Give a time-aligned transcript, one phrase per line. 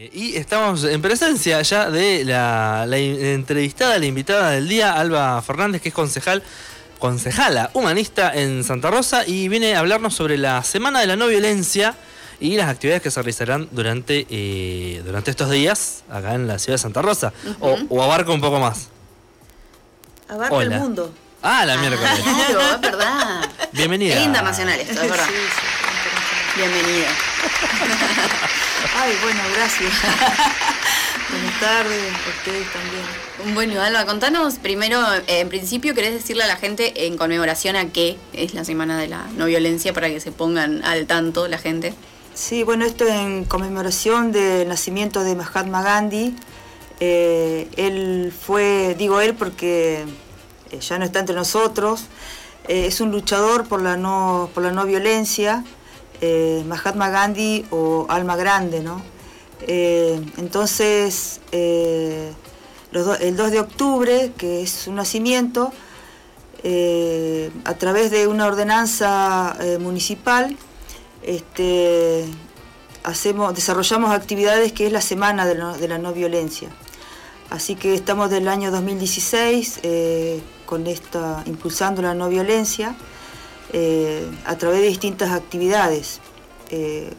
[0.00, 5.42] Eh, y estamos en presencia ya de la, la entrevistada, la invitada del día, Alba
[5.42, 6.44] Fernández, que es concejal,
[7.00, 11.26] concejala humanista en Santa Rosa y viene a hablarnos sobre la Semana de la No
[11.26, 11.96] Violencia
[12.38, 16.74] y las actividades que se realizarán durante, eh, durante estos días acá en la ciudad
[16.74, 17.32] de Santa Rosa.
[17.58, 18.90] o, abarca un poco más.
[20.28, 21.12] Abarca el mundo.
[21.42, 22.08] Ah, la miércoles.
[22.22, 23.50] Claro, es verdad.
[23.72, 24.14] Bienvenida.
[24.14, 25.26] Es internacional esto, es verdad.
[26.54, 27.08] Bienvenida.
[28.96, 29.92] Ay, bueno, gracias.
[31.30, 33.54] Buenas tardes, a ustedes también.
[33.54, 37.90] Bueno, Alba, contanos primero, eh, en principio, ¿querés decirle a la gente en conmemoración a
[37.90, 41.58] qué es la Semana de la No Violencia para que se pongan al tanto la
[41.58, 41.92] gente?
[42.34, 46.34] Sí, bueno, esto en conmemoración del nacimiento de Mahatma Gandhi.
[47.00, 50.04] Eh, él fue, digo él porque
[50.70, 52.04] eh, ya no está entre nosotros,
[52.68, 55.64] es un luchador por la no, por la no violencia
[56.20, 59.02] eh, Mahatma Gandhi o Alma Grande, ¿no?
[59.66, 62.32] Eh, entonces, eh,
[62.92, 65.72] el 2 de octubre, que es su nacimiento,
[67.64, 70.56] a través de una ordenanza municipal,
[71.22, 72.24] este,
[73.04, 76.68] hacemos, desarrollamos actividades que es la Semana de, la No Violencia.
[77.50, 79.80] Así que estamos del año 2016
[80.66, 82.96] con esta, impulsando la no violencia.
[83.72, 86.20] Eh, a través de distintas actividades.
[86.70, 87.12] Eh,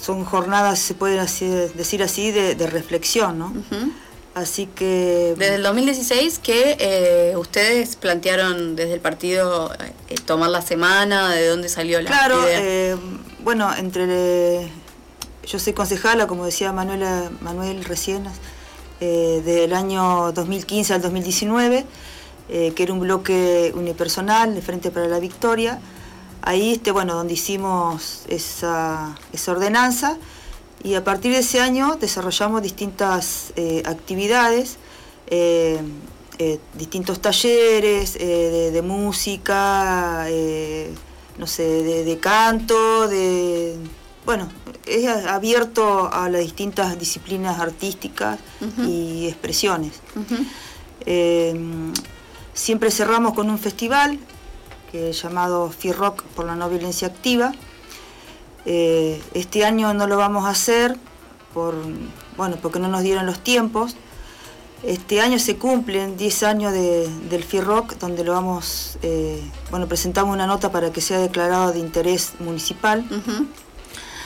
[0.00, 3.54] son jornadas, se puede decir así, de, reflexión, ¿no?
[4.34, 5.34] Así que...
[5.38, 9.72] Desde el 2016 que eh, ustedes plantearon desde el partido
[10.26, 12.38] tomar la semana, ¿de dónde salió la Claro,
[13.40, 14.68] bueno, entre...
[15.46, 18.24] yo soy concejala, como decía Manuela, Manuel recién,
[19.00, 21.86] del año 2015 al 2019.
[22.50, 25.80] Eh, que era un bloque unipersonal de Frente para la Victoria.
[26.42, 29.16] Ahí, este, bueno, donde hicimos esa,
[29.48, 30.18] ordenanza
[30.82, 34.76] y a partir de ese año desarrollamos distintas eh, actividades,
[35.28, 35.80] eh,
[36.74, 40.26] distintos talleres de, música,
[41.38, 43.76] no sé, de, canto, de...
[44.26, 44.50] Bueno,
[44.86, 48.38] es abierto a las distintas disciplinas artísticas
[48.86, 49.92] y expresiones.
[52.54, 54.18] Siempre cerramos con un festival
[54.90, 57.52] que es llamado Rock por la no violencia activa.
[58.64, 60.96] Eh, este año no lo vamos a hacer
[61.52, 61.74] por,
[62.36, 63.96] bueno, porque no nos dieron los tiempos.
[64.84, 70.46] Este año se cumplen 10 años del Rock, donde lo vamos, eh, bueno, presentamos una
[70.46, 73.04] nota para que sea declarado de interés municipal.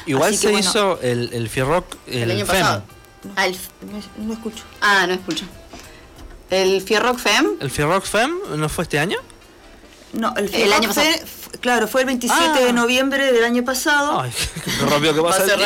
[0.05, 2.83] Igual se hizo el, el Fierrock el, año pasado.
[3.37, 3.47] Ah,
[4.19, 4.65] no escucho.
[4.81, 5.45] Ah, no escucho.
[6.50, 7.47] ¿El Fierrock Fem?
[7.60, 9.19] ¿El Fierrock Fem no fue este año?
[10.12, 11.09] No, el, el año pasado.
[11.60, 12.72] claro, fue el 27 de ah.
[12.72, 14.20] noviembre del año pasado.
[14.20, 14.32] Ay,
[14.64, 15.60] qué rápido que pasa el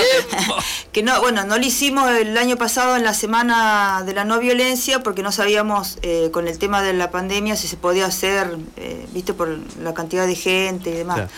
[0.91, 4.41] Que no, bueno, no lo hicimos el año pasado en la semana de la no
[4.41, 8.57] violencia porque no sabíamos eh, con el tema de la pandemia si se podía hacer,
[8.77, 11.31] eh, viste, por la cantidad de gente y demás.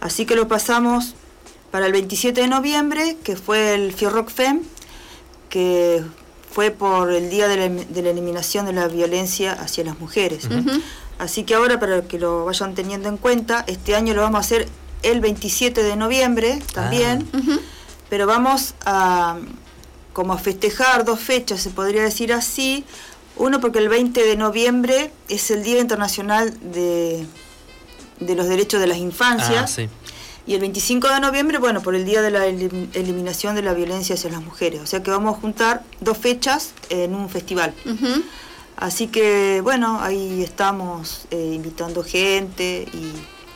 [0.00, 1.14] Así que lo pasamos
[1.70, 4.62] para el 27 de noviembre, que fue el Fierrock Fem,
[5.50, 6.02] que
[6.52, 10.48] fue por el Día de la, Eliminación de la Violencia hacia las Mujeres.
[11.18, 14.40] Así que ahora, para que lo vayan teniendo en cuenta, este año lo vamos a
[14.40, 14.68] hacer
[15.02, 17.58] el 27 de noviembre también, ah.
[18.08, 19.38] pero vamos a
[20.12, 22.84] como a festejar dos fechas, se podría decir así.
[23.36, 27.24] Uno porque el 20 de noviembre es el Día Internacional de,
[28.18, 29.78] de los Derechos de las Infancias.
[29.78, 29.82] Ah,
[30.50, 34.16] y el 25 de noviembre, bueno, por el Día de la Eliminación de la Violencia
[34.16, 34.80] hacia las Mujeres.
[34.80, 37.72] O sea que vamos a juntar dos fechas en un festival.
[38.74, 42.84] Así que, bueno, ahí estamos eh, invitando gente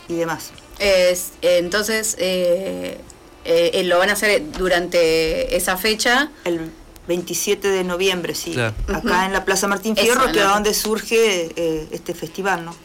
[0.07, 0.51] y, demás.
[0.79, 2.97] Es, entonces, eh,
[3.43, 6.31] eh, lo van a hacer durante esa fecha.
[6.45, 6.71] El
[7.07, 8.55] 27 de noviembre, sí.
[8.59, 12.75] Acá en la Plaza Martín Fierro, que es donde surge eh, este festival, ¿no?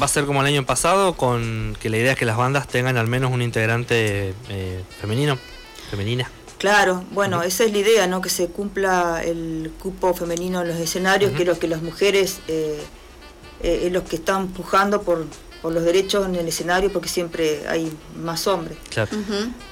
[0.00, 2.68] Va a ser como el año pasado, con que la idea es que las bandas
[2.68, 5.38] tengan al menos un integrante eh, femenino,
[5.90, 6.30] femenina.
[6.58, 8.20] Claro, bueno, esa es la idea, ¿no?
[8.20, 12.80] Que se cumpla el cupo femenino en los escenarios, que, los, que las mujeres eh,
[13.62, 15.26] es los que están pujando por,
[15.62, 18.76] por los derechos en el escenario porque siempre hay más hombres.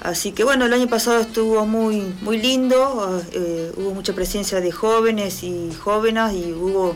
[0.01, 4.71] Así que bueno, el año pasado estuvo muy, muy lindo, eh, hubo mucha presencia de
[4.71, 6.95] jóvenes y jóvenes y hubo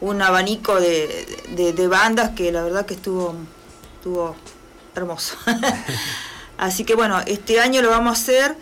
[0.00, 3.36] un abanico de, bandas que la verdad que estuvo,
[3.96, 4.34] estuvo
[4.96, 5.36] hermoso.
[6.58, 8.56] Así que bueno, este año lo vamos a hacer.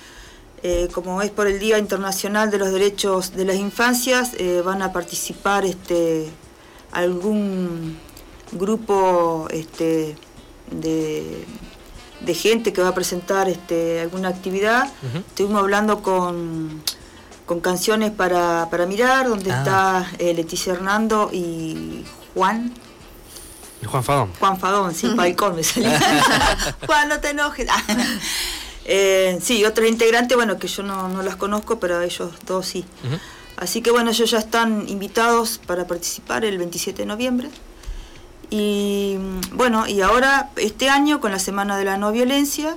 [0.64, 4.80] Eh, como es por el Día Internacional de los Derechos de las Infancias, eh, van
[4.80, 6.30] a participar este,
[6.92, 7.98] algún
[8.52, 10.16] grupo este,
[10.70, 11.44] de,
[12.20, 14.90] de gente que va a presentar este, alguna actividad.
[15.28, 16.82] Estuvimos hablando con,
[17.46, 19.58] con canciones para, para mirar, donde Ah.
[20.06, 22.04] está eh, Leticia Hernando y
[22.34, 22.72] Juan,
[23.82, 24.30] Y Juan Fagón.
[24.38, 25.90] Juan Fagón, sí, Paicón me salió.
[26.86, 27.66] Juan, no te enojes.
[28.84, 32.84] Eh, sí, otros integrantes, bueno, que yo no, no las conozco, pero ellos dos sí.
[33.56, 37.48] Así que bueno, ellos ya están invitados para participar el 27 de noviembre.
[38.54, 39.16] Y
[39.52, 42.76] bueno, y ahora, este año, con la Semana de la No Violencia,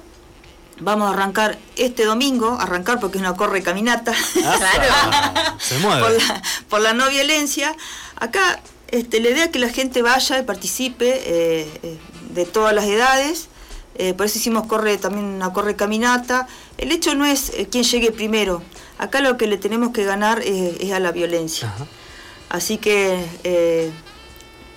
[0.79, 4.13] vamos a arrancar este domingo, arrancar porque es una corre caminata.
[4.45, 6.01] Ah, Se mueve.
[6.01, 7.75] por la, por la no violencia.
[8.15, 11.97] Acá este, la idea es que la gente vaya y participe eh, eh,
[12.29, 13.49] de todas las edades.
[13.97, 16.47] Eh, por eso hicimos corre también una corre caminata.
[16.77, 18.63] El hecho no es eh, quién llegue primero.
[18.97, 21.67] Acá lo que le tenemos que ganar es a la violencia.
[21.67, 21.85] Ajá.
[22.47, 23.91] Así que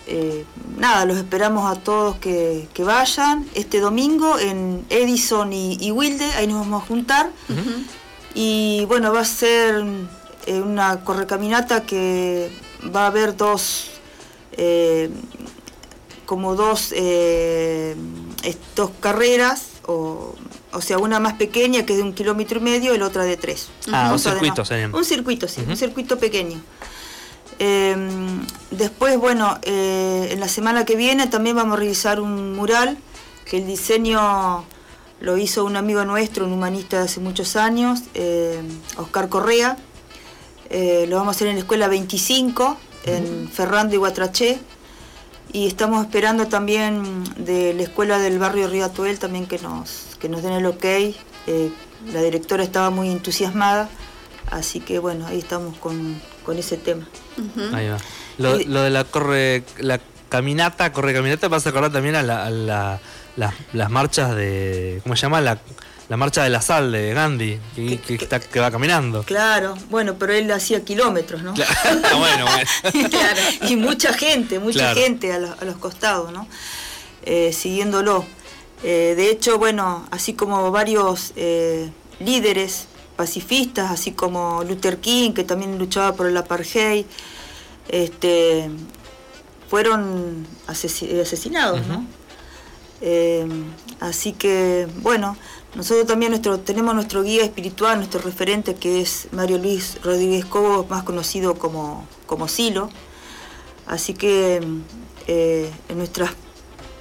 [0.08, 0.44] eh,
[0.76, 6.24] nada, los esperamos a todos que, que vayan este domingo en Edison y, y Wilde,
[6.32, 7.30] ahí nos vamos a juntar.
[8.34, 9.84] Y bueno, va a ser
[10.46, 12.50] eh, una correcaminata que
[12.94, 13.90] va a haber dos,
[14.52, 15.10] eh,
[16.24, 17.96] como dos, eh,
[18.76, 20.34] dos carreras, o,
[20.72, 23.24] o sea, una más pequeña que es de un kilómetro y medio y la otra
[23.24, 23.68] de tres.
[23.90, 24.62] Ah, un circuito.
[24.92, 26.60] Un circuito, sí, un circuito pequeño.
[27.58, 27.96] Eh,
[28.70, 32.98] después, bueno, eh, en la semana que viene también vamos a realizar un mural,
[33.44, 34.64] que el diseño
[35.20, 38.62] lo hizo un amigo nuestro, un humanista de hace muchos años, eh,
[38.96, 39.76] Oscar Correa.
[40.70, 42.76] Eh, lo vamos a hacer en la escuela 25,
[43.06, 44.58] en Ferrando y Guatraché.
[45.52, 50.28] Y estamos esperando también de la escuela del barrio Río Atuel también que nos, que
[50.28, 50.84] nos den el ok.
[50.84, 51.72] Eh,
[52.12, 53.88] la directora estaba muy entusiasmada,
[54.50, 57.06] así que bueno, ahí estamos con, con ese tema.
[57.74, 57.98] Ahí va.
[58.38, 60.00] Lo, Y- lo de la corre, la
[60.30, 63.00] caminata, corre caminata, vas a acordar también a, la- a la-
[63.36, 65.42] las, las marchas de, ¿cómo se llama?
[65.42, 65.58] La,
[66.08, 69.24] la marcha de la sal de Gandhi, que, que está, que va caminando.
[69.24, 71.52] Claro, bueno, pero él hacía kilómetros, ¿no?
[71.52, 72.00] Claro.
[72.18, 73.08] bueno, bueno.
[73.10, 75.00] Claro, y mucha gente, mucha Claro.
[75.00, 76.48] gente a, los- a los costados, ¿no?
[77.26, 78.24] Eh, siguiéndolo.
[78.82, 81.90] Eh, de hecho, bueno, así como varios eh,
[82.20, 82.86] líderes
[83.18, 87.04] pacifistas, así como Luther King, que también luchaba por el apartheid,
[87.88, 88.70] este,
[89.68, 92.06] fueron asesi- asesinados, ¿no?
[93.00, 93.46] Eh,
[94.00, 95.36] así que, bueno,
[95.74, 100.86] nosotros también nuestro, tenemos nuestro guía espiritual, nuestro referente, que es Mario Luis Rodríguez Cobo,
[100.88, 102.88] más conocido como, como Silo.
[103.86, 104.60] Así que
[105.26, 106.30] eh, en nuestras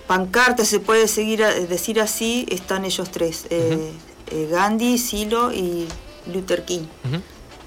[0.07, 3.91] pancartas, se puede seguir decir así, están ellos tres, eh,
[4.31, 5.87] eh, Gandhi, Silo y
[6.33, 6.85] Luther King.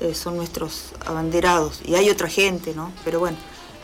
[0.00, 1.80] Eh, son nuestros abanderados.
[1.84, 2.92] Y hay otra gente, ¿no?
[3.04, 3.36] Pero bueno,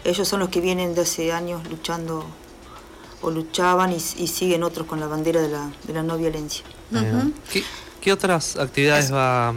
[0.05, 2.25] ellos son los que vienen de hace años luchando
[3.23, 6.65] o luchaban y, y siguen otros con la bandera de la, de la no violencia.
[7.53, 7.63] ¿Qué,
[8.01, 9.49] qué otras actividades va,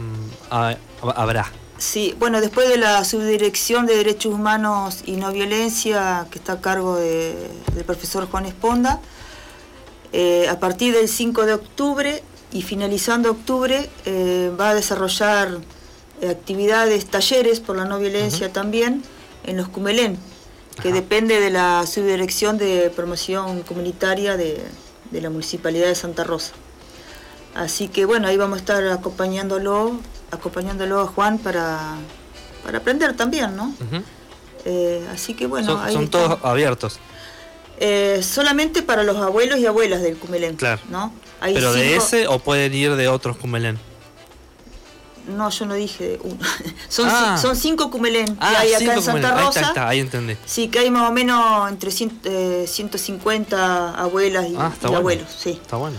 [0.50, 0.76] a-
[1.16, 1.50] habrá?
[1.78, 6.60] Sí, bueno, después de la subdirección de Derechos Humanos y No Violencia, que está a
[6.60, 9.00] cargo de- del profesor Juan Esponda,
[10.12, 12.22] eh, a partir del 5 de octubre
[12.52, 15.58] y finalizando octubre eh, va a desarrollar
[16.20, 19.02] eh, actividades, talleres por la no violencia también
[19.44, 20.18] en los Cumelén,
[20.82, 20.96] que Ajá.
[20.96, 24.60] depende de la subdirección de promoción comunitaria de,
[25.10, 26.52] de la Municipalidad de Santa Rosa.
[27.54, 29.98] Así que bueno, ahí vamos a estar acompañándolo,
[30.30, 31.96] acompañándolo a Juan para,
[32.64, 33.74] para aprender también, ¿no?
[34.64, 36.98] Eh, así que bueno, son ahí son todos abiertos.
[37.78, 40.80] Eh, solamente para los abuelos y abuelas del Cumelén, Claro.
[40.90, 41.12] ¿no?
[41.40, 43.78] Hay ¿Pero de ese o pueden ir de otros Cumelén?
[45.28, 46.38] No, yo no dije de uno.
[46.88, 47.38] son, Ah.
[47.40, 49.46] son cinco Cumelén que Ah, hay acá en Santa Cumelén.
[49.46, 49.60] Rosa.
[49.60, 50.36] ahí está, ahí entendí.
[50.44, 54.90] Sí, que hay más o menos entre cien- eh, 150 abuelas y, Ah, está y
[54.90, 54.98] bueno.
[54.98, 55.50] abuelos, sí.
[55.50, 55.96] Está bueno.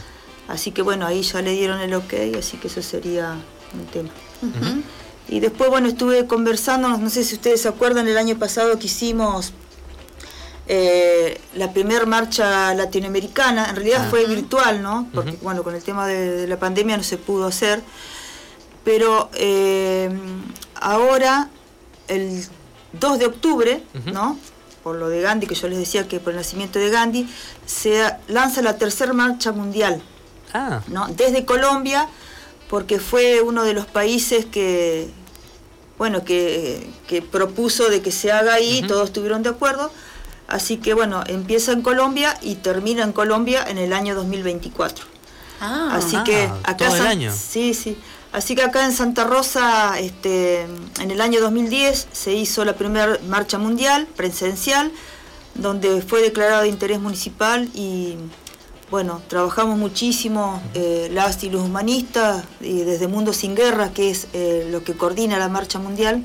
[0.48, 3.36] Así que bueno, ahí ya le dieron el ok, así que eso sería
[3.74, 4.10] un tema.
[5.30, 8.88] Y después, bueno, estuve conversando, no sé si ustedes se acuerdan, el año pasado que
[8.88, 9.54] hicimos
[10.68, 14.10] eh, la primer marcha latinoamericana, en realidad Ah.
[14.10, 15.08] fue virtual, ¿no?
[15.14, 17.82] Porque, bueno, con el tema de, de la pandemia no se pudo hacer.
[18.84, 20.10] Pero eh,
[20.76, 21.50] ahora,
[22.08, 22.44] el
[22.94, 23.84] 2 de octubre.
[24.06, 24.38] ¿no?
[24.84, 27.30] Por lo de Gandhi, que yo les decía que por el nacimiento de Gandhi,
[27.66, 30.02] se lanza la tercera marcha mundial.
[30.54, 31.08] Ah, ¿no?
[31.10, 32.10] desde Colombia,
[32.70, 35.08] porque fue uno de los países que,
[35.98, 39.92] bueno, que, que propuso de que se haga ahí, todos estuvieron de acuerdo.
[40.52, 45.06] Así que bueno, empieza en Colombia y termina en Colombia en el año 2024.
[45.62, 47.32] Ah, Así ah, que acá todo el San- año.
[47.34, 47.98] Sí, sí.
[48.34, 50.62] Así que acá en Santa Rosa, este,
[51.00, 54.92] en el año 2010 se hizo la primera marcha mundial presencial,
[55.56, 58.16] donde fue declarado de interés municipal y
[58.90, 64.28] bueno, trabajamos muchísimo eh, las y los humanistas, y desde Mundo Sin Guerra, que es
[64.34, 66.24] eh, lo que coordina la Marcha Mundial.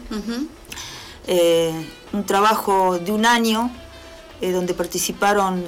[1.28, 1.73] Eh,
[2.12, 3.71] un trabajo de un año
[4.40, 5.64] donde participaron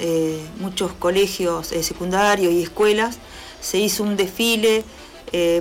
[0.58, 3.18] muchos colegios secundarios y escuelas.
[3.60, 4.84] Se hizo un desfile,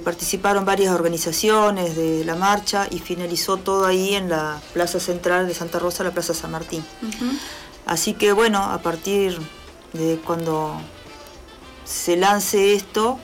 [0.03, 5.53] participaron varias organizaciones de la marcha y finalizó todo ahí en la Plaza Central de
[5.53, 6.83] Santa Rosa, la Plaza San Martín.
[7.85, 9.37] Así que bueno, a partir
[9.93, 10.81] de cuando
[11.85, 13.17] se lance esto,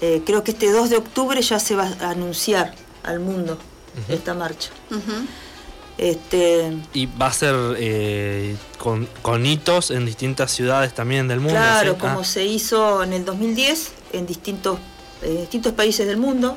[0.00, 2.74] eh, creo que este 2 de octubre ya se va a anunciar
[3.04, 3.58] al mundo
[4.08, 4.70] esta marcha.
[5.98, 11.54] Este, y va a ser eh, con, hitos en distintas ciudades también del mundo.
[11.54, 12.24] Claro, como ah.
[12.24, 14.78] se hizo en el 2010 en distintos,
[15.22, 16.56] eh, distintos países del mundo,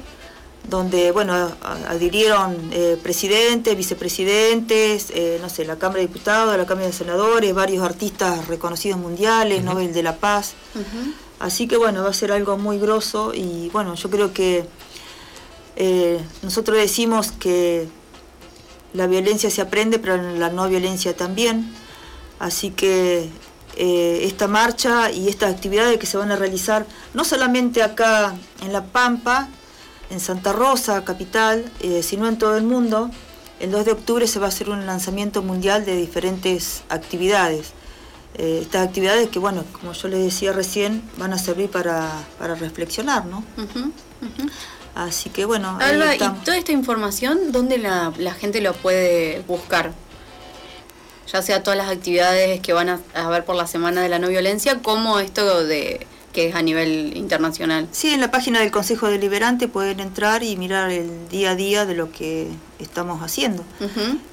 [0.70, 1.52] donde bueno
[1.88, 2.72] adhirieron
[3.04, 9.00] presidentes, vicepresidentes, no sé, la Cámara de Diputados, la Cámara de Senadores, varios artistas reconocidos
[9.00, 10.56] mundiales, Nobel de la Paz.
[11.40, 14.66] Así que bueno, va a ser algo muy grosso y bueno, yo creo que
[15.76, 17.88] eh, nosotros decimos que
[18.96, 21.72] la violencia se aprende, pero la no violencia también.
[22.40, 23.30] Así que
[23.78, 28.74] eh, esta marcha y estas actividades que se van a realizar, no solamente acá en
[28.74, 29.50] La Pampa,
[30.10, 33.10] en Santa Rosa, capital, eh, sino en todo el mundo,
[33.60, 37.74] el 2 de octubre se va a hacer un lanzamiento mundial de diferentes actividades.
[38.38, 43.26] Eh, estas actividades que, bueno, como yo les decía recién, van a servir para, reflexionar,
[43.26, 43.44] ¿no?
[44.96, 45.78] Así que bueno.
[46.16, 49.92] ¿y toda esta información dónde la, gente lo puede buscar?
[51.32, 54.30] Ya sea todas las actividades que van a haber por la Semana de la No
[54.30, 57.88] Violencia, como esto de que es a nivel internacional.
[57.92, 61.86] Sí, en la página del Consejo Deliberante pueden entrar y mirar el día a día
[61.86, 62.48] de lo que
[62.78, 63.64] estamos haciendo.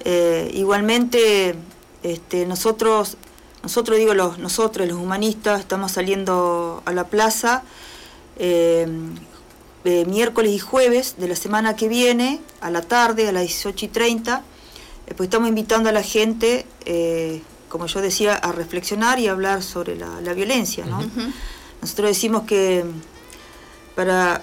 [0.05, 1.55] Eh, igualmente,
[2.03, 3.17] este, nosotros
[3.63, 7.63] nosotros, digo los, nosotros, los humanistas, estamos saliendo a la plaza
[8.37, 8.89] eh,
[9.85, 13.89] miércoles y jueves de la semana que viene, a la tarde, a las 18 y
[13.89, 14.43] 30.
[15.07, 19.63] Eh, pues estamos invitando a la gente, eh, como yo decía, a reflexionar y hablar
[19.63, 20.85] sobre la, violencia.
[21.81, 22.85] Nosotros decimos que
[23.97, 24.41] para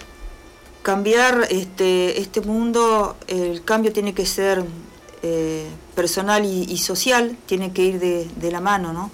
[0.82, 4.66] cambiar este, este mundo, el cambio tiene que ser
[5.22, 9.12] eh, personal y, social tiene que ir de, la mano, ¿no?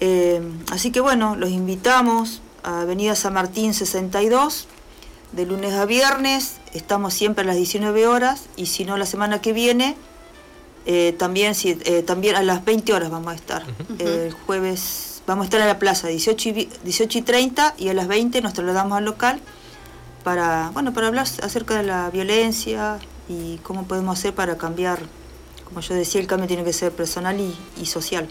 [0.00, 4.66] Eh, así que bueno, los invitamos a Avenida San Martín 62,
[5.32, 9.40] de lunes a viernes, estamos siempre a las 19 horas y si no la semana
[9.40, 9.96] que viene,
[10.86, 11.54] eh, también,
[12.06, 13.64] también a las 20 horas vamos a estar.
[13.98, 17.94] el jueves vamos a estar en la plaza 18 y, 18 y 30 y a
[17.94, 19.40] las 20 nos trasladamos al local
[20.24, 22.98] para, bueno, para hablar acerca de la violencia,
[23.30, 24.98] y cómo podemos hacer para cambiar,
[25.64, 28.28] como yo decía, el cambio tiene que ser personal y, social.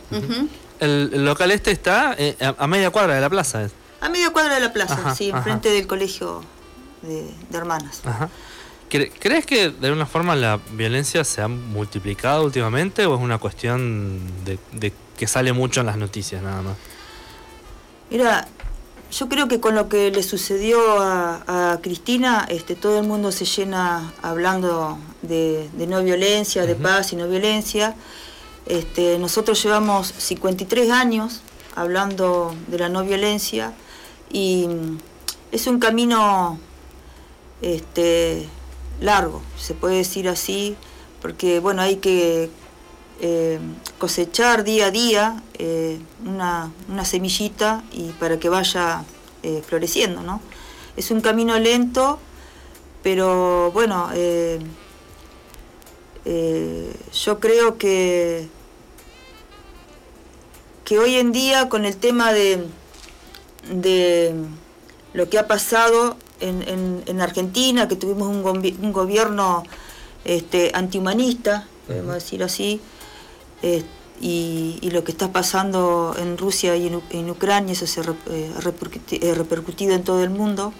[0.80, 3.70] el, local este está eh, a, media cuadra de la plaza.
[4.02, 6.42] A media cuadra de la plaza, sí, enfrente del colegio
[7.02, 8.02] de, hermanas.
[8.90, 14.20] ¿Crees que de alguna forma la violencia se ha multiplicado últimamente o es una cuestión
[14.46, 16.76] de, de que sale mucho en las noticias nada más?
[18.10, 18.48] Mira,
[19.12, 23.46] yo creo que con lo que le sucedió a, Cristina, este, todo el mundo se
[23.46, 27.96] llena hablando de, no violencia, de paz y no violencia.
[28.66, 31.42] Este, nosotros llevamos 53 años
[31.76, 33.74] hablando de la no violencia
[34.32, 34.68] y
[35.52, 36.60] es un camino
[37.62, 38.48] este,
[39.02, 40.76] largo, se puede decir así,
[41.22, 42.50] porque bueno, hay que
[43.22, 43.60] eh,
[43.98, 46.72] cosechar día a día eh, una,
[47.04, 49.04] semillita y para que vaya
[49.44, 50.42] eh, floreciendo, ¿no?
[50.96, 52.20] Es un camino lento,
[53.04, 54.10] pero bueno,
[57.14, 58.48] yo creo que,
[60.86, 62.66] que hoy en día con el tema de,
[63.70, 64.34] de
[65.14, 69.64] lo que ha pasado en, Argentina, que tuvimos un, un gobierno
[70.26, 72.82] este, antihumanista, podemos decir así,
[73.62, 73.84] eh,
[74.22, 78.52] y, lo que está pasando en Rusia y en, Ucrania, eso se ha eh,
[79.12, 80.74] eh, repercutido en todo el mundo,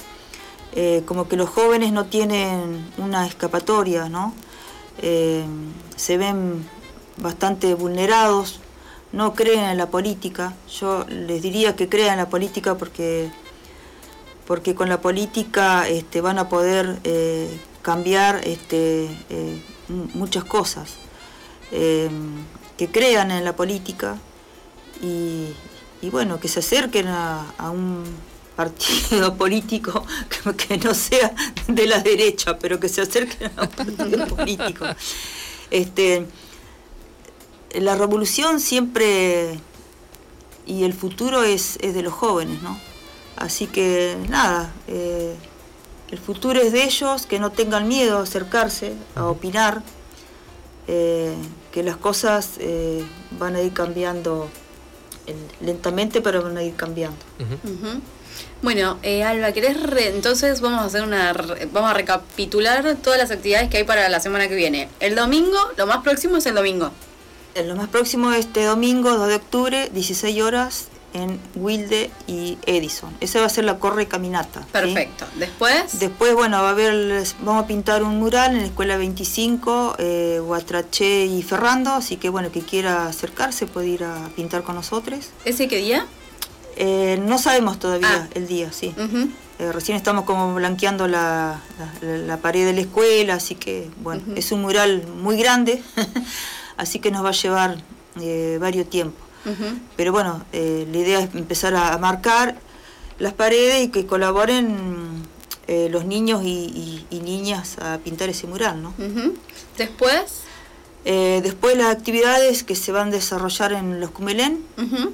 [1.06, 4.34] como que los jóvenes no tienen una escapatoria, ¿no?
[5.02, 6.66] se ven
[7.18, 8.60] bastante vulnerados,
[9.12, 10.54] no creen en la política.
[10.80, 13.32] Yo les diría que crean en la política porque,
[14.50, 16.98] porque con la política este, van a poder
[17.84, 19.08] cambiar este,
[20.16, 20.96] muchas cosas
[21.70, 24.18] que crean en la política
[25.04, 25.54] y,
[26.10, 28.04] bueno, que se acerquen a, un
[28.56, 30.04] partido político
[30.58, 31.32] que, no sea
[31.68, 34.86] de la derecha, pero que se acerquen a un partido político.
[35.70, 36.26] Este,
[37.76, 39.60] la revolución siempre
[40.66, 42.89] y el futuro es, de los jóvenes, ¿no?
[43.40, 45.34] Así que nada, eh,
[46.12, 49.82] el futuro es de ellos, que no tengan miedo a acercarse, a opinar,
[50.88, 51.34] eh,
[51.72, 53.04] que las cosas eh,
[53.40, 54.50] van a ir cambiando
[55.28, 57.18] eh, lentamente, pero van a ir cambiando.
[58.62, 63.18] Bueno, eh, Alba, ¿querés re- entonces vamos a hacer una re- vamos a recapitular todas
[63.20, 64.90] las actividades que hay para la semana que viene.
[65.00, 66.92] El domingo, lo más próximo es el domingo.
[67.56, 73.12] Eh, Lo más próximo este domingo, 2 de octubre, 16 horas, en Wilde y Edison.
[73.20, 74.62] Esa va a ser la corre caminata.
[74.62, 74.68] ¿sí?
[74.72, 75.26] Perfecto.
[75.38, 79.96] Después, Después, bueno, va a haber, vamos a pintar un mural en la escuela 25,
[79.98, 84.76] eh, Guatraché y Ferrando, así que bueno, que quiera acercarse puede ir a pintar con
[84.76, 85.30] nosotros.
[85.46, 86.06] ¿ese qué día?
[86.76, 88.30] Eh, no sabemos todavía Ah.
[88.36, 88.94] el día, sí.
[89.60, 91.60] Eh, recién estamos como blanqueando la,
[92.02, 95.84] la- la pared de la escuela, así que bueno, es un mural muy grande,
[96.78, 97.78] así que nos va a llevar
[98.22, 99.22] eh, varios tiempos.
[99.96, 102.56] Pero bueno, eh, la idea es empezar a, a marcar
[103.20, 105.24] las paredes y que colaboren
[105.68, 108.90] eh, los niños y, y- y niñas a pintar ese mural, ¿no?
[108.98, 109.36] Ujú.
[109.78, 110.42] Después,
[111.06, 114.62] Eh, después las actividades que se van a desarrollar en los Cumelén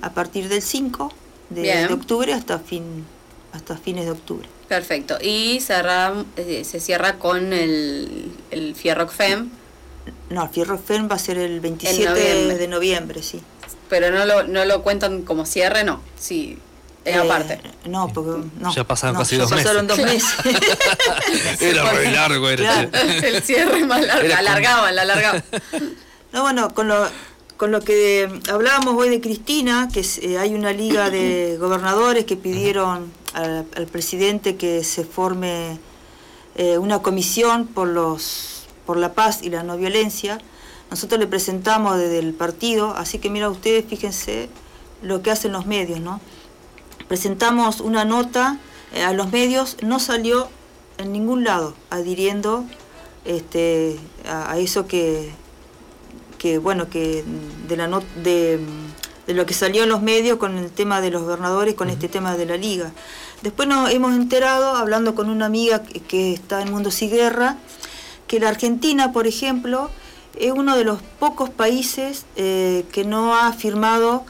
[0.01, 1.11] a partir del 5
[1.51, 3.05] de, octubre hasta fin
[3.53, 4.49] hasta fines de octubre.
[4.67, 5.17] perfecto.
[5.21, 9.49] Y cerra- eh, se cierra con el, el Fierroc Fem,
[10.31, 12.57] No, el Fierro Fem va a ser el 27 noviembre.
[12.57, 13.39] de noviembre, sí.
[13.89, 16.01] Pero no lo, no lo cuentan como cierre, no.
[16.19, 16.57] Sí,
[17.03, 17.59] es Eh, aparte.
[17.85, 18.73] No, porque no.
[18.73, 20.29] Ya pasaron no, casi ya dos pasaron dos meses.
[21.61, 22.87] Era re largo, era.
[22.87, 22.89] Claro.
[23.23, 24.25] el cierre más largo.
[24.25, 25.43] Era La alargaban, la alargaban.
[26.33, 27.07] No, bueno, con lo,
[27.57, 32.25] con lo que hablábamos hoy de Cristina, que es, eh, hay una liga de gobernadores
[32.25, 35.77] que pidieron al, al presidente que se forme
[36.55, 38.51] eh, una comisión por los
[38.85, 40.39] por la paz y la no violencia.
[40.89, 44.49] Nosotros le presentamos desde el partido, así que mira ustedes, fíjense
[45.01, 46.21] lo que hacen los medios, ¿no?
[47.07, 48.59] Presentamos una nota
[48.93, 50.47] eh, a los medios, no salió
[50.97, 52.63] en ningún lado adhiriendo
[53.25, 55.31] este, a, a eso que,
[56.37, 57.23] que bueno que
[57.67, 58.59] de la not- de,
[59.27, 62.07] de lo que salió en los medios con el tema de los gobernadores con este
[62.07, 62.91] tema de la liga
[63.41, 67.57] después nos hemos enterado hablando con una amiga que, que está en Mundo Sin Guerra
[68.27, 69.89] que la Argentina por ejemplo
[70.39, 74.25] es uno de los pocos países eh, que no ha firmado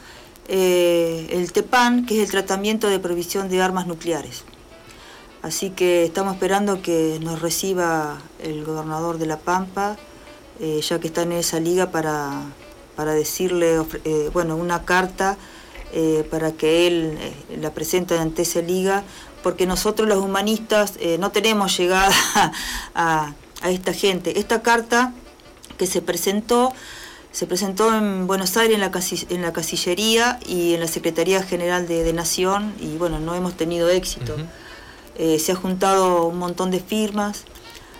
[0.48, 4.44] eh, el TEPAN que es el tratamiento de provisión de armas nucleares
[5.42, 9.96] Así que estamos esperando que nos reciba el gobernador de La Pampa,
[10.58, 12.42] eh, ya que está en esa liga, para,
[12.96, 13.78] para decirle,
[14.32, 15.36] bueno, una carta
[16.32, 17.16] para que él
[17.60, 19.04] la presente ante esa liga,
[19.44, 22.12] porque nosotros los humanistas no tenemos llegada
[22.96, 24.40] a, a esta gente.
[24.40, 25.12] Esta carta
[25.76, 26.72] que se presentó,
[27.32, 31.42] se presentó en Buenos Aires en la, casi- en la Casillería y en la Secretaría
[31.42, 34.36] General de, de Nación, y bueno, no hemos tenido éxito.
[35.18, 37.44] Eh, se ha juntado un montón de firmas,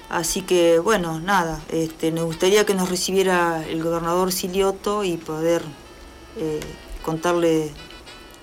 [0.09, 5.63] así que bueno, nada, este, nos gustaría que nos recibiera el gobernador Silioto y poder
[6.39, 6.61] eh,
[7.03, 7.73] contarle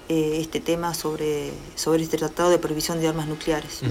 [0.09, 3.81] eh, este tema sobre, sobre este tratado de prohibición de armas nucleares.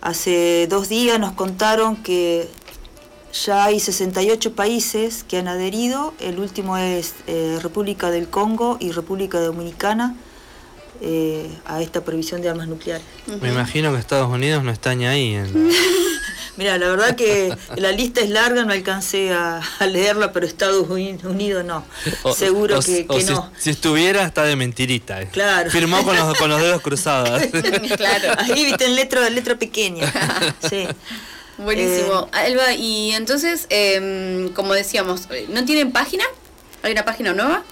[0.00, 2.46] Hace dos días nos contaron que
[3.44, 8.92] ya hay 68 países que han adherido, el último es eh, República del Congo y
[8.92, 10.14] República Dominicana
[11.00, 13.04] eh, a esta prohibición de armas nucleares.
[13.40, 15.34] Me imagino que Estados Unidos no está ni ahí.
[15.44, 15.70] En...
[16.56, 20.88] Mira, la verdad que la lista es larga, no alcancé a, a leerla, pero Estados
[20.88, 21.84] Uni- Unidos no.
[22.22, 23.50] O- Seguro o- que, o que si, no.
[23.58, 25.20] si estuviera, está de mentirita.
[25.20, 25.28] eh.
[25.32, 25.68] Claro.
[25.72, 27.42] Firmó con los, con los dedos cruzados.
[27.96, 28.34] claro.
[28.38, 30.12] Ahí viste en letra, letra pequeña.
[30.70, 30.86] Sí.
[31.58, 32.28] Buenísimo.
[32.34, 36.24] Eh, Elba, y entonces, em, como decíamos, ¿no tienen página?
[36.82, 37.62] ¿Hay una página nueva?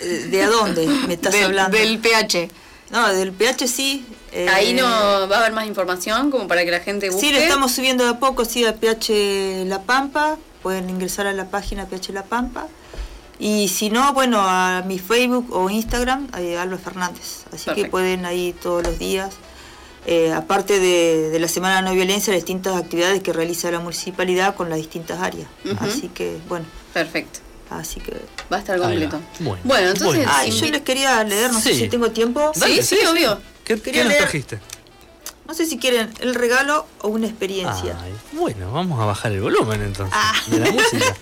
[0.00, 1.76] Eh, ¿De a dónde me estás Del- hablando?
[1.76, 2.48] Del PH.
[2.90, 4.04] No, del PH sí.
[4.32, 7.26] eh, Ahí no va a haber más información como para que la gente busque.
[7.28, 10.36] Sí, le estamos subiendo de a poco, sí, al PH La Pampa.
[10.62, 12.68] Pueden ingresar a la página PH La Pampa.
[13.38, 17.44] Y si no, bueno, a mi Facebook o Instagram, eh, Alba Fernández.
[17.52, 19.34] Así que pueden ahí todos los días.
[20.06, 23.80] Eh, aparte de, de la Semana de No Violencia, las distintas actividades que realiza la
[23.80, 25.48] municipalidad con las distintas áreas.
[25.80, 27.40] Así que, bueno, Perfecto.
[27.70, 28.12] así que...
[28.52, 29.18] Va a estar completo.
[29.18, 29.56] va.
[29.64, 30.04] Bueno, entonces.
[30.24, 30.30] bueno.
[30.34, 32.52] Ah, yo les quería leer, no sé si tengo tiempo.
[32.56, 33.38] Dale, Sí, sí, obvio.
[33.64, 34.58] ¿Qué, Quería qué nos leer- trajiste?
[35.46, 37.96] No sé si quieren el regalo o una experiencia.
[38.02, 40.32] Ay, bueno, vamos a bajar el volumen entonces Ah.
[40.48, 41.16] de la música.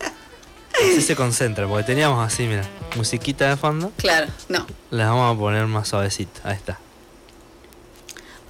[0.75, 2.63] Así se concentra, porque teníamos así, mira,
[2.97, 3.93] musiquita de fondo.
[3.97, 4.67] Claro, no.
[4.91, 6.41] La vamos a poner más suavecita.
[6.45, 6.79] Ahí está.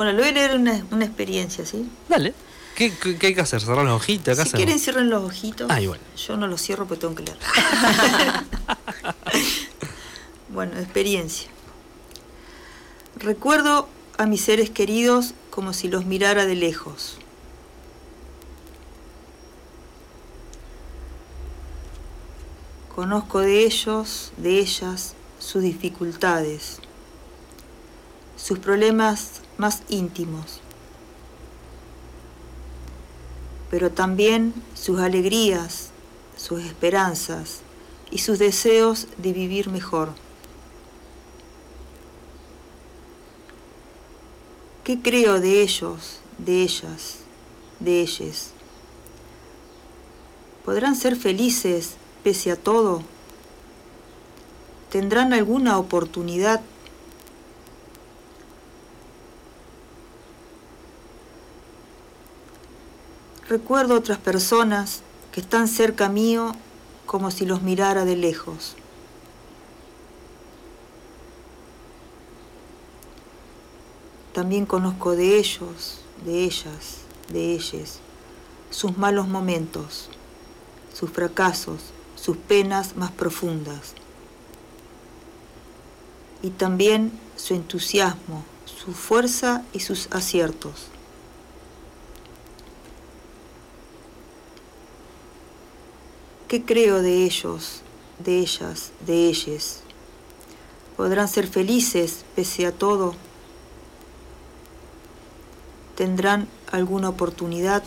[0.00, 1.86] Bueno, le voy a leer una, una experiencia, ¿sí?
[2.08, 2.32] Dale.
[2.74, 3.60] ¿Qué, qué, qué hay que hacer?
[3.60, 4.24] ¿Cerrar los ojitos?
[4.24, 4.56] ¿Qué Si hacemos?
[4.56, 5.70] quieren cierren los ojitos.
[5.70, 6.02] Ay, bueno.
[6.16, 7.36] Yo no los cierro porque tengo que leer.
[10.48, 11.50] bueno, experiencia.
[13.16, 17.18] Recuerdo a mis seres queridos como si los mirara de lejos.
[22.94, 26.78] Conozco de ellos, de ellas, sus dificultades,
[28.38, 30.60] sus problemas más íntimos,
[33.70, 35.90] pero también sus alegrías,
[36.36, 37.60] sus esperanzas
[38.10, 40.08] y sus deseos de vivir mejor.
[44.82, 47.18] ¿Qué creo de ellos, de ellas,
[47.80, 48.52] de ellas?
[50.64, 53.02] ¿Podrán ser felices pese a todo?
[54.90, 56.62] ¿Tendrán alguna oportunidad?
[63.50, 66.52] Recuerdo otras personas que están cerca mío
[67.04, 68.76] como si los mirara de lejos.
[74.32, 76.98] También conozco de ellos, de ellas,
[77.32, 77.98] de ellas,
[78.70, 80.10] sus malos momentos,
[80.94, 81.80] sus fracasos,
[82.14, 83.94] sus penas más profundas.
[86.40, 90.89] Y también su entusiasmo, su fuerza y sus aciertos.
[96.50, 97.82] ¿Qué creo de ellos,
[98.18, 99.84] de ellas, de ellas?
[100.96, 103.14] ¿Podrán ser felices pese a todo?
[105.94, 107.84] ¿Tendrán alguna oportunidad?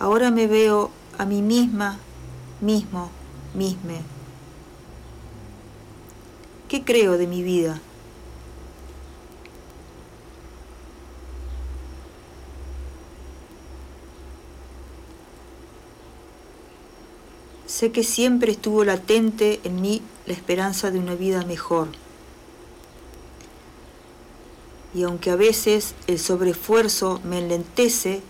[0.00, 2.00] Ahora me veo a mí misma,
[2.60, 3.10] mismo,
[3.54, 4.00] misme.
[6.68, 7.80] ¿Qué creo de mi vida?
[17.76, 21.88] Sé que siempre estuvo latente en mí la esperanza de una vida mejor.
[24.94, 28.22] Y aunque a veces el sobreesfuerzo me enlentece,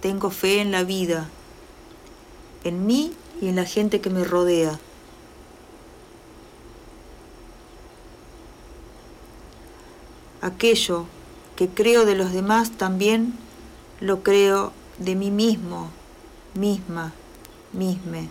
[0.00, 1.28] tengo fe en la vida,
[2.64, 4.80] en mí y en la gente que me rodea.
[10.40, 11.04] Aquello
[11.56, 13.34] que creo de los demás también
[14.00, 15.90] lo creo de mí mismo,
[16.54, 17.12] misma,
[17.72, 18.28] misme.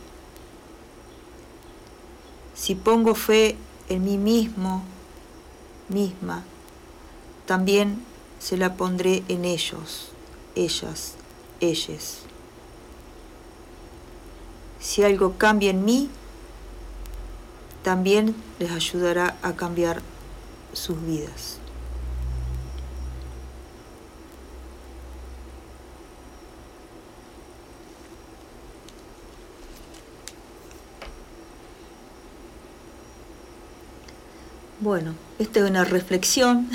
[2.56, 3.56] Si pongo fe
[3.88, 4.84] en mí mismo,
[5.88, 6.43] misma,
[7.45, 8.04] también
[8.39, 10.12] se la pondré en ellos,
[10.56, 11.13] ellas,
[11.60, 12.19] ellas.
[14.80, 16.10] Si algo cambia en mí,
[17.84, 20.02] también les ayudará a cambiar
[20.73, 21.58] sus vidas.
[34.81, 36.69] Bueno, esta es una reflexión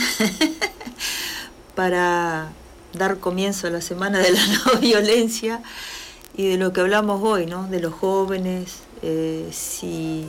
[1.75, 2.53] para
[2.93, 4.41] dar comienzo a la semana de la
[4.75, 5.63] no violencia
[6.37, 7.67] y de lo que hablamos hoy, ¿no?
[7.67, 10.29] De los jóvenes, eh, si,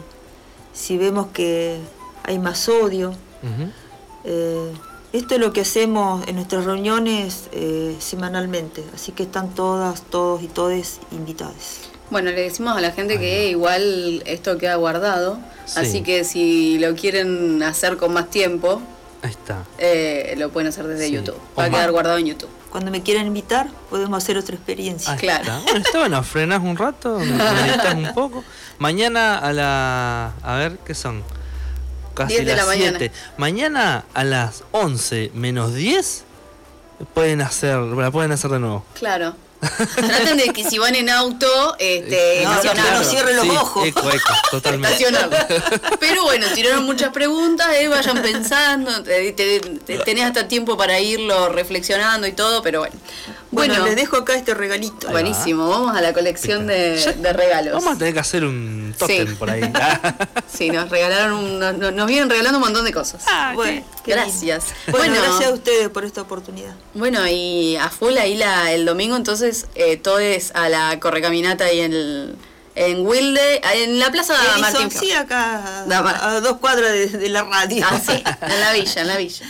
[0.74, 1.80] si, vemos que
[2.24, 3.14] hay más odio.
[4.24, 4.72] eh,
[5.12, 10.42] esto es lo que hacemos en nuestras reuniones eh, semanalmente, así que están todas, todos
[10.44, 11.90] y todes invitadas.
[12.10, 15.80] Bueno, le decimos a la gente que igual esto queda guardado, Sí.
[15.80, 18.82] así que si lo quieren hacer con más tiempo,
[19.24, 19.64] Ahí está.
[19.80, 21.14] eh, lo pueden hacer desde Sí.
[21.14, 21.38] YouTube.
[21.56, 22.50] O Va a quedar guardado en YouTube.
[22.70, 25.14] Cuando me quieran invitar, podemos hacer otra experiencia.
[25.14, 25.44] Ahí Claro.
[25.44, 25.60] está.
[25.64, 28.44] Bueno, está bueno, frenás un rato, meditas un poco.
[28.78, 30.34] Mañana a la.
[30.44, 31.24] A ver, ¿qué son?
[32.14, 32.98] Casi 10 de las la mañana.
[33.00, 33.12] 7.
[33.38, 36.24] Mañana a las 11 menos 10
[37.14, 38.86] pueden hacer, la pueden hacer de nuevo.
[38.94, 39.36] Claro.
[39.96, 43.86] Traten de que si van en auto, este, No, no, no cierren los Sí, ojos.
[43.88, 45.06] Eco, eco, totalmente.
[46.00, 51.00] Pero bueno, tiraron muchas preguntas, eh, vayan pensando, te- te- te- tenés hasta tiempo para
[51.00, 52.96] irlo reflexionando y todo, pero bueno.
[53.52, 55.08] Bueno, Bueno, les dejo acá este regalito.
[55.10, 57.76] Buenísimo, vamos a la colección de, regalos.
[57.76, 59.36] Vamos a tener que hacer un tótem Sí.
[59.36, 59.62] por ahí.
[60.54, 61.60] Sí, nos regalaron, un-
[61.96, 63.24] nos, vienen regalando un montón de cosas.
[63.54, 64.26] Bueno, qué lindo.
[64.26, 64.66] Gracias.
[64.88, 66.74] Bueno, gracias a ustedes por esta oportunidad.
[66.94, 71.66] Bueno, y a full ahí la, el domingo, entonces, eh, todo es a la correcaminata
[71.66, 72.36] ahí en, el-
[72.76, 75.86] en Wilde, en la plaza Edison, Martín sí, acá
[76.24, 77.86] a dos cuadras de, de la radio.
[77.90, 79.46] Ah, sí, en la villa, en la villa.